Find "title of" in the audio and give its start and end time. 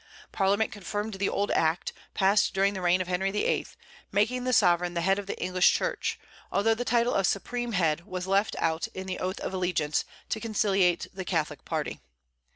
6.83-7.27